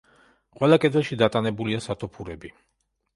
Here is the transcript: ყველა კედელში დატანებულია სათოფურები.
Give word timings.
ყველა 0.61 0.79
კედელში 0.85 1.17
დატანებულია 1.21 1.83
სათოფურები. 1.89 2.51